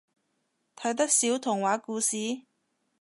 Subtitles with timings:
[0.75, 2.17] 睇得少童話故事？